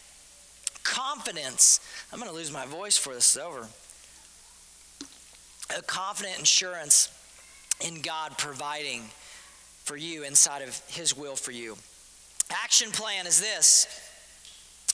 [0.83, 1.79] Confidence.
[2.11, 3.67] I'm going to lose my voice for this is over.
[5.77, 7.09] A confident assurance
[7.79, 9.03] in God providing
[9.83, 11.77] for you inside of His will for you.
[12.51, 13.87] Action plan is this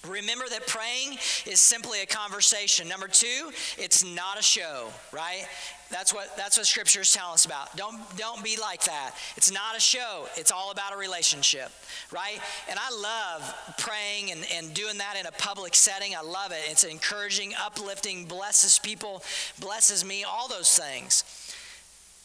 [0.08, 2.88] Remember that praying is simply a conversation.
[2.88, 5.48] Number two, it's not a show, right?
[5.92, 7.76] That's what that's what scripture is telling us about.
[7.78, 9.12] Don't don't be like that.
[9.38, 10.26] It's not a show.
[10.36, 11.72] It's all about a relationship,
[12.12, 12.40] right?
[12.70, 16.16] And I love praying and, and doing that in a public setting.
[16.16, 16.60] I love it.
[16.66, 19.24] It's encouraging, uplifting, blesses people,
[19.60, 21.24] blesses me, all those things.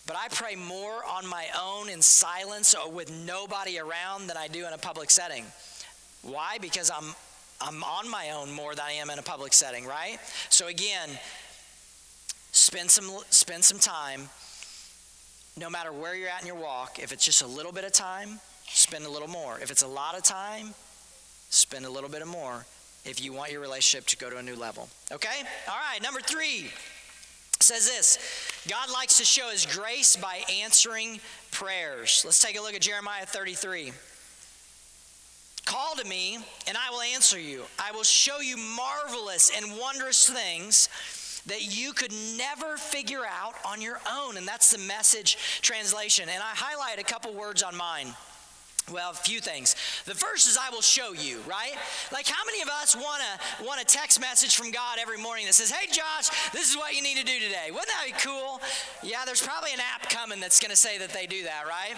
[0.06, 4.48] But I pray more on my own in silence or with nobody around than I
[4.48, 5.44] do in a public setting.
[6.22, 6.58] Why?
[6.60, 7.14] Because I'm
[7.60, 10.18] I'm on my own more than I am in a public setting, right?
[10.48, 11.10] So again,
[12.52, 14.28] spend some spend some time
[15.58, 17.92] no matter where you're at in your walk, if it's just a little bit of
[17.92, 19.58] time, spend a little more.
[19.60, 20.74] If it's a lot of time,
[21.50, 22.64] spend a little bit more
[23.04, 24.88] if you want your relationship to go to a new level.
[25.12, 25.42] Okay?
[25.68, 26.70] All right, number 3
[27.60, 28.18] says this
[28.68, 32.22] God likes to show his grace by answering prayers.
[32.24, 33.92] Let's take a look at Jeremiah 33.
[35.66, 37.64] Call to me, and I will answer you.
[37.78, 40.88] I will show you marvelous and wondrous things
[41.46, 44.36] that you could never figure out on your own.
[44.36, 46.28] And that's the message translation.
[46.28, 48.14] And I highlight a couple words on mine.
[48.90, 49.76] Well, a few things.
[50.04, 51.74] The first is I will show you, right?
[52.12, 55.46] Like how many of us want a want a text message from God every morning
[55.46, 58.12] that says, "Hey Josh, this is what you need to do today." Wouldn't that be
[58.12, 58.60] cool?
[59.02, 61.96] Yeah, there's probably an app coming that's going to say that they do that, right?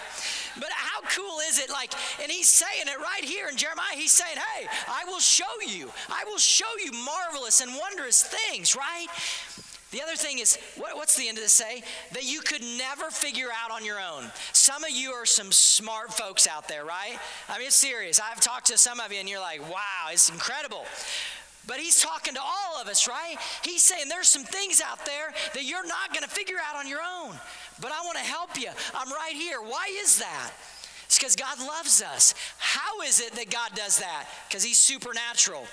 [0.59, 3.95] But how cool is it like and he's saying it right here in Jeremiah.
[3.95, 5.91] He's saying, "Hey, I will show you.
[6.09, 9.07] I will show you marvelous and wondrous things," right?
[9.93, 11.83] The other thing is, what, what's the end of this say?
[12.13, 14.25] That you could never figure out on your own.
[14.51, 17.19] Some of you are some smart folks out there, right?
[17.47, 18.19] I mean, it's serious.
[18.19, 20.85] I've talked to some of you, and you're like, wow, it's incredible.
[21.67, 23.35] But he's talking to all of us, right?
[23.63, 26.89] He's saying there's some things out there that you're not going to figure out on
[26.89, 27.35] your own.
[27.79, 28.69] But I want to help you.
[28.95, 29.61] I'm right here.
[29.61, 30.51] Why is that?
[31.05, 32.33] It's because God loves us.
[32.57, 34.27] How is it that God does that?
[34.49, 35.67] Because he's supernatural.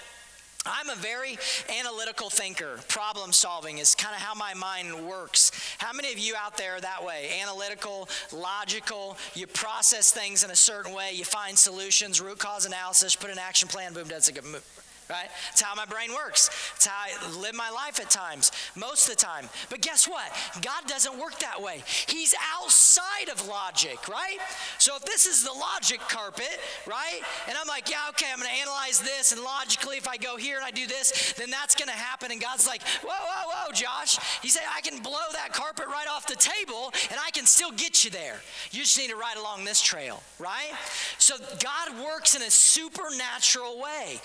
[0.66, 1.38] I'm a very
[1.80, 2.78] analytical thinker.
[2.88, 5.52] Problem solving is kind of how my mind works.
[5.78, 7.30] How many of you out there are that way?
[7.40, 13.16] Analytical, logical, you process things in a certain way, you find solutions, root cause analysis,
[13.16, 14.79] put an action plan, boom, that's a good move
[15.10, 15.28] right?
[15.50, 16.50] It's how my brain works.
[16.76, 19.48] It's how I live my life at times, most of the time.
[19.68, 20.30] But guess what?
[20.62, 21.82] God doesn't work that way.
[22.06, 24.38] He's outside of logic, right?
[24.78, 27.20] So if this is the logic carpet, right?
[27.48, 30.36] And I'm like, yeah, okay, I'm going to analyze this, and logically, if I go
[30.36, 32.30] here and I do this, then that's going to happen.
[32.30, 34.18] And God's like, whoa, whoa, whoa, Josh.
[34.42, 37.72] He said, I can blow that carpet right off the table, and I can still
[37.72, 38.36] get you there.
[38.70, 40.70] You just need to ride along this trail, right?
[41.18, 44.20] So God works in a supernatural way.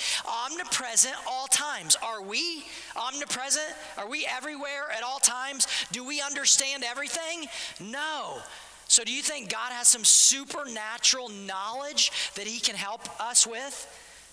[0.46, 1.96] Omnipresent omnipresent all times.
[2.02, 3.74] Are we omnipresent?
[3.98, 5.68] Are we everywhere at all times?
[5.92, 7.48] Do we understand everything?
[7.80, 8.38] No.
[8.88, 13.88] So, do you think God has some supernatural knowledge that He can help us with?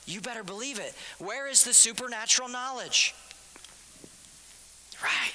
[0.07, 0.95] You better believe it.
[1.19, 3.15] Where is the supernatural knowledge?
[5.03, 5.33] Right.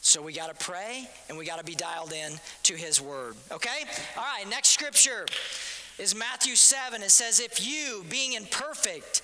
[0.00, 2.32] So we got to pray and we got to be dialed in
[2.64, 3.36] to his word.
[3.50, 3.84] Okay?
[4.16, 5.24] All right, next scripture
[5.98, 7.02] is Matthew 7.
[7.02, 9.22] It says, If you, being imperfect,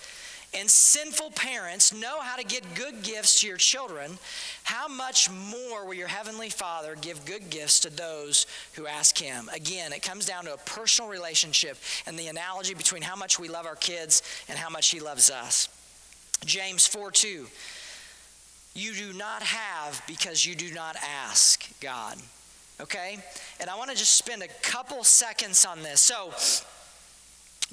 [0.52, 4.18] and sinful parents know how to get good gifts to your children,
[4.64, 9.48] how much more will your heavenly Father give good gifts to those who ask him?
[9.54, 13.48] Again, it comes down to a personal relationship and the analogy between how much we
[13.48, 15.68] love our kids and how much he loves us.
[16.44, 17.46] James 4 2.
[18.74, 22.16] You do not have because you do not ask God.
[22.80, 23.18] Okay?
[23.60, 26.00] And I want to just spend a couple seconds on this.
[26.00, 26.32] So,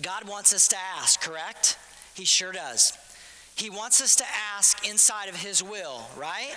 [0.02, 1.78] God wants us to ask, correct?
[2.18, 2.98] He sure does.
[3.56, 4.24] He wants us to
[4.56, 6.56] ask inside of His will, right?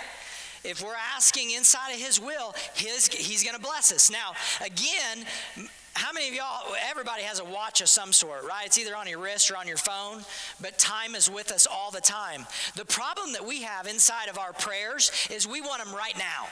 [0.63, 4.09] If we're asking inside of His will, his, He's going to bless us.
[4.09, 5.23] Now, again,
[5.93, 8.65] how many of y'all, everybody has a watch of some sort, right?
[8.65, 10.23] It's either on your wrist or on your phone,
[10.61, 12.47] but time is with us all the time.
[12.75, 16.47] The problem that we have inside of our prayers is we want them right now,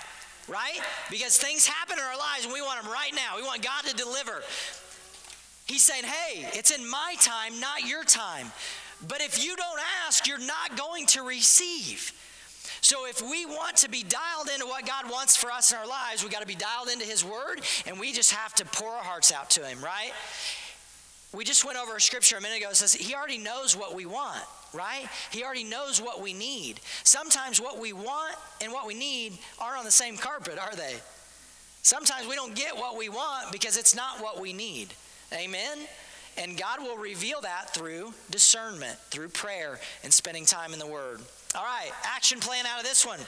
[0.47, 0.79] right?
[1.09, 3.37] Because things happen in our lives and we want them right now.
[3.37, 4.43] We want God to deliver.
[5.65, 8.47] He's saying, hey, it's in my time, not your time.
[9.07, 12.13] But if you don't ask, you're not going to receive.
[12.81, 15.87] So if we want to be dialed into what God wants for us in our
[15.87, 18.89] lives, we got to be dialed into His Word, and we just have to pour
[18.89, 20.11] our hearts out to Him, right?
[21.33, 23.95] We just went over a scripture a minute ago that says He already knows what
[23.95, 25.07] we want, right?
[25.31, 26.79] He already knows what we need.
[27.03, 30.95] Sometimes what we want and what we need aren't on the same carpet, are they?
[31.81, 34.93] Sometimes we don't get what we want because it's not what we need.
[35.33, 35.79] Amen?
[36.37, 41.19] And God will reveal that through discernment, through prayer, and spending time in the Word.
[41.55, 43.19] All right, action plan out of this one.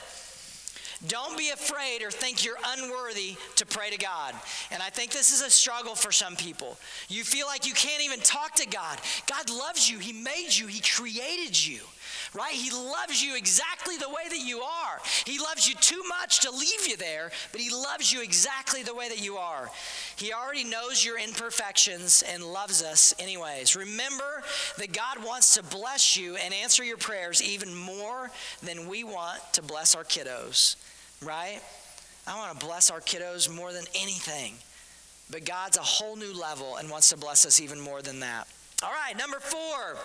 [1.08, 4.34] Don't be afraid or think you're unworthy to pray to God.
[4.70, 6.78] And I think this is a struggle for some people.
[7.08, 9.00] You feel like you can't even talk to God.
[9.26, 11.80] God loves you, He made you, He created you
[12.34, 12.54] right?
[12.54, 15.00] He loves you exactly the way that you are.
[15.26, 18.94] He loves you too much to leave you there, but He loves you exactly the
[18.94, 19.70] way that you are.
[20.16, 23.76] He already knows your imperfections and loves us anyways.
[23.76, 24.42] Remember
[24.78, 28.30] that God wants to bless you and answer your prayers even more
[28.62, 30.76] than we want to bless our kiddos,
[31.22, 31.60] right?
[32.26, 34.54] I want to bless our kiddos more than anything.
[35.30, 38.46] But God's a whole new level and wants to bless us even more than that.
[38.82, 39.96] All right, number four,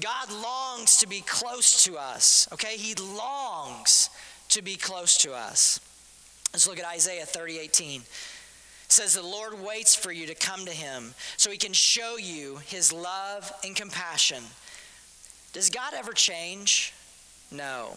[0.00, 2.48] God longs to be close to us.
[2.50, 4.08] Okay, He longs
[4.48, 5.80] to be close to us.
[6.52, 8.00] Let's look at Isaiah 30 18.
[8.00, 8.06] It
[8.88, 12.56] says, The Lord waits for you to come to Him so He can show you
[12.64, 14.42] His love and compassion.
[15.52, 16.94] Does God ever change?
[17.50, 17.96] No.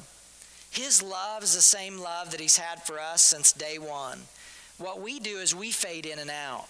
[0.70, 4.20] His love is the same love that He's had for us since day one.
[4.78, 6.68] What we do is we fade in and out.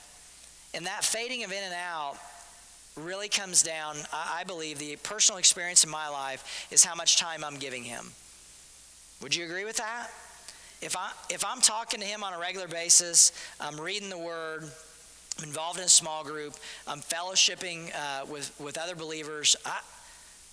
[0.75, 2.17] And that fading of in and out
[2.97, 7.43] really comes down, I believe, the personal experience in my life is how much time
[7.43, 8.11] I'm giving him.
[9.21, 10.07] Would you agree with that?
[10.81, 14.63] If, I, if I'm talking to him on a regular basis, I'm reading the word,
[15.37, 16.55] I'm involved in a small group,
[16.87, 19.79] I'm fellowshipping uh, with, with other believers, I,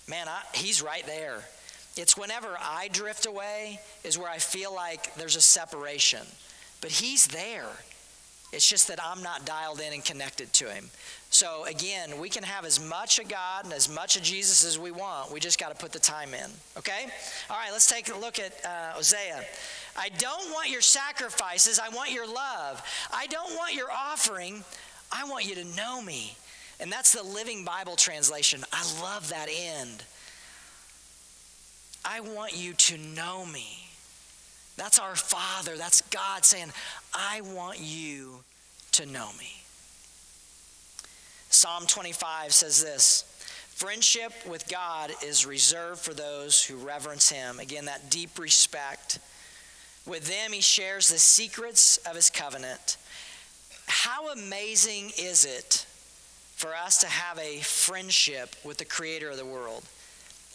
[0.09, 1.39] man, I, he's right there.
[1.95, 6.21] It's whenever I drift away is where I feel like there's a separation.
[6.81, 7.69] But he's there.
[8.53, 10.89] It's just that I'm not dialed in and connected to him.
[11.29, 14.79] So again, we can have as much of God and as much of Jesus as
[14.79, 15.31] we want.
[15.31, 16.49] We just got to put the time in.
[16.77, 17.05] Okay?
[17.49, 19.43] All right, let's take a look at uh, Hosea.
[19.97, 21.79] I don't want your sacrifices.
[21.79, 22.81] I want your love.
[23.13, 24.63] I don't want your offering.
[25.11, 26.35] I want you to know me.
[26.79, 28.63] And that's the Living Bible translation.
[28.71, 30.03] I love that end.
[32.05, 33.87] I want you to know me.
[34.77, 35.75] That's our Father.
[35.75, 36.71] That's God saying,
[37.13, 38.43] I want you
[38.93, 39.63] to know me.
[41.49, 43.23] Psalm 25 says this
[43.75, 47.59] Friendship with God is reserved for those who reverence Him.
[47.59, 49.19] Again, that deep respect.
[50.05, 52.97] With them, He shares the secrets of His covenant.
[53.85, 55.85] How amazing is it
[56.55, 59.83] for us to have a friendship with the Creator of the world?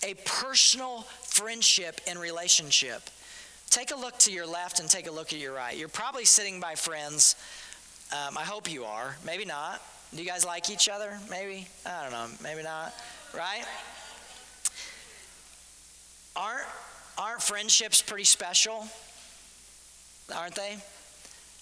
[0.03, 3.03] A personal friendship and relationship.
[3.70, 5.76] Take a look to your left and take a look at your right.
[5.76, 7.36] You're probably sitting by friends.
[8.12, 9.16] Um, I hope you are.
[9.24, 9.80] Maybe not.
[10.14, 11.18] Do you guys like each other?
[11.30, 11.66] Maybe?
[11.86, 12.26] I don't know.
[12.42, 12.94] Maybe not.
[13.34, 13.64] Right?
[16.36, 16.66] Aren't,
[17.16, 18.86] aren't friendships pretty special?
[20.34, 20.76] Aren't they?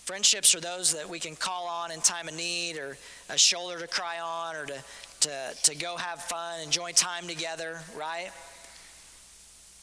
[0.04, 2.96] Friendships are those that we can call on in time of need or
[3.28, 4.82] a shoulder to cry on or to,
[5.20, 8.30] to, to go have fun, and enjoy time together, right?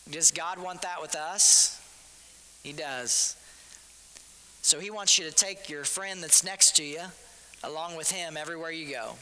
[0.10, 1.82] Does God want that with us?
[2.64, 3.38] He does.
[4.62, 7.04] So he wants you to take your friend that's next to you
[7.64, 9.16] along with him everywhere you go.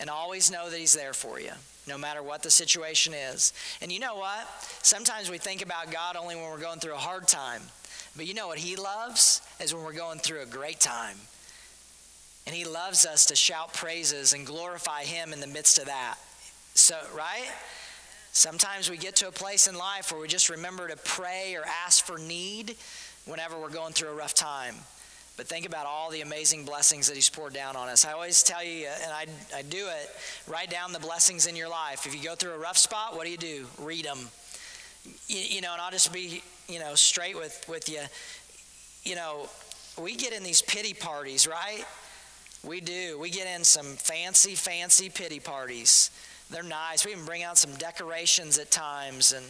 [0.00, 1.52] And always know that he's there for you,
[1.86, 3.52] no matter what the situation is.
[3.80, 4.48] And you know what?
[4.82, 7.62] Sometimes we think about God only when we're going through a hard time.
[8.16, 9.40] But you know what he loves?
[9.60, 11.16] Is when we're going through a great time.
[12.46, 16.16] And he loves us to shout praises and glorify him in the midst of that.
[16.74, 17.50] So, right?
[18.32, 21.62] Sometimes we get to a place in life where we just remember to pray or
[21.84, 22.76] ask for need
[23.26, 24.74] whenever we're going through a rough time.
[25.36, 28.04] But think about all the amazing blessings that He's poured down on us.
[28.04, 30.10] I always tell you, uh, and I, I do it,
[30.46, 32.06] write down the blessings in your life.
[32.06, 33.66] If you go through a rough spot, what do you do?
[33.80, 34.18] Read them.
[35.26, 38.00] You, you know, and I'll just be, you know, straight with, with you.
[39.04, 39.48] You know,
[40.00, 41.84] we get in these pity parties, right?
[42.64, 43.18] We do.
[43.18, 46.10] We get in some fancy, fancy pity parties.
[46.50, 47.04] They're nice.
[47.04, 49.44] We even bring out some decorations at times and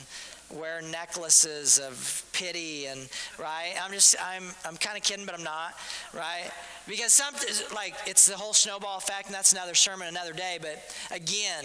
[0.52, 3.74] wear necklaces of pity and right?
[3.82, 5.74] I'm just i'm i'm kind of kidding but i'm not
[6.14, 6.50] right?
[6.86, 7.34] Because some
[7.74, 10.78] like it's the whole snowball effect and that's another sermon another day but
[11.10, 11.64] again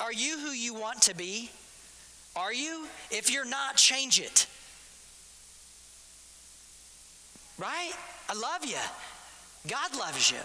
[0.00, 1.50] are you who you want to be?
[2.34, 2.86] Are you?
[3.10, 4.46] If you're not change it.
[7.58, 7.92] Right?
[8.28, 8.76] I love you
[9.68, 10.38] god loves you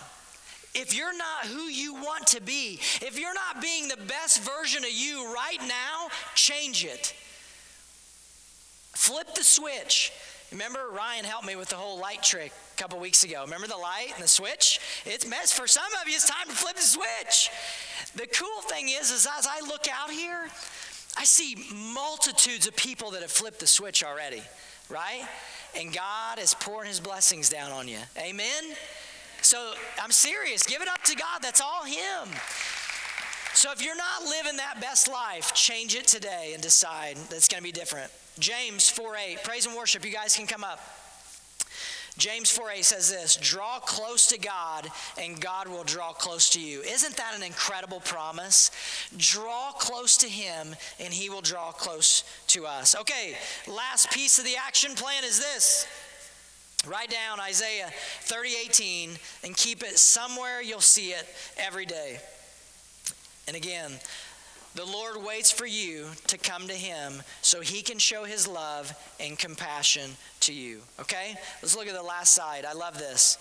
[0.75, 4.83] if you're not who you want to be, if you're not being the best version
[4.83, 7.13] of you right now, change it.
[8.95, 10.11] Flip the switch.
[10.51, 13.41] Remember, Ryan helped me with the whole light trick a couple weeks ago.
[13.43, 14.79] Remember the light and the switch?
[15.05, 16.15] It's mess for some of you.
[16.15, 17.49] It's time to flip the switch.
[18.15, 20.47] The cool thing is, is as I look out here,
[21.17, 21.57] I see
[21.93, 24.41] multitudes of people that have flipped the switch already,
[24.89, 25.27] right?
[25.77, 27.99] And God is pouring His blessings down on you.
[28.17, 28.63] Amen.
[29.41, 30.63] So I'm serious.
[30.63, 31.41] Give it up to God.
[31.41, 32.29] That's all Him.
[33.53, 37.61] So if you're not living that best life, change it today and decide that's going
[37.61, 38.11] to be different.
[38.39, 39.43] James 4:8.
[39.43, 40.03] Praise and worship.
[40.03, 40.79] You guys can come up.
[42.17, 46.81] James 4:8 says this, "Draw close to God and God will draw close to you."
[46.81, 48.71] Isn't that an incredible promise?
[49.17, 52.95] Draw close to him and he will draw close to us.
[52.95, 55.85] Okay, last piece of the action plan is this.
[56.85, 57.91] Write down Isaiah
[58.23, 61.27] 30:18 and keep it somewhere you'll see it
[61.57, 62.21] every day.
[63.47, 63.99] And again,
[64.75, 68.93] the Lord waits for you to come to Him so He can show His love
[69.19, 70.11] and compassion
[70.41, 70.81] to you.
[70.99, 71.35] Okay?
[71.61, 72.65] Let's look at the last side.
[72.65, 73.37] I love this.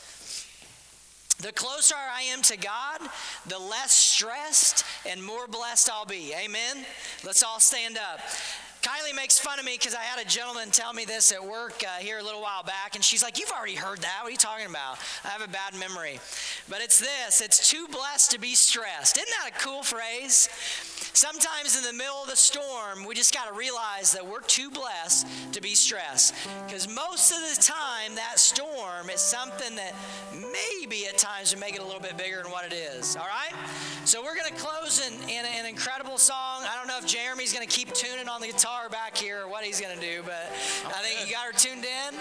[1.41, 3.01] The closer I am to God,
[3.49, 6.33] the less stressed and more blessed I'll be.
[6.33, 6.87] Amen?
[7.25, 8.21] Let's all stand up.
[8.85, 11.83] Kylie makes fun of me because I had a gentleman tell me this at work
[11.83, 14.19] uh, here a little while back, and she's like, You've already heard that.
[14.21, 14.99] What are you talking about?
[15.25, 16.21] I have a bad memory.
[16.69, 19.17] But it's this it's too blessed to be stressed.
[19.17, 20.51] Isn't that a cool phrase?
[21.13, 24.71] Sometimes in the middle of the storm, we just got to realize that we're too
[24.71, 26.35] blessed to be stressed.
[26.67, 29.95] Because most of the time, that storm is something that
[30.33, 33.17] maybe at times would make it a little bit bigger than what it is.
[33.17, 33.55] All right?
[34.05, 36.63] So we're going to close in, in an incredible song.
[36.63, 39.49] I don't know if Jeremy's going to keep tuning on the guitar back here or
[39.49, 40.53] what he's going to do, but
[40.87, 42.15] I think you got her tuned in.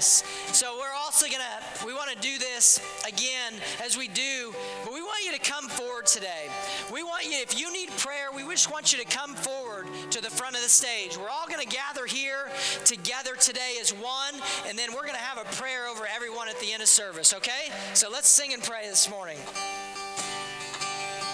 [0.00, 0.24] Yes.
[0.54, 3.52] So we're also going to, we want to do this again
[3.84, 6.48] as we do, but we want you to come forward today.
[6.90, 10.22] We want you, if you need prayer, we just want you to come forward to
[10.22, 11.18] the front of the stage.
[11.18, 12.48] We're all going to gather here
[12.86, 16.58] together today as one, and then we're going to have a prayer over everyone at
[16.60, 17.68] the end of service, okay?
[17.92, 19.36] So let's sing and pray this morning.